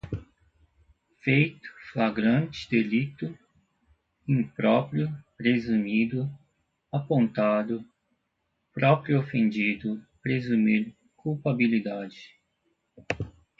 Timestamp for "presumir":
10.23-10.95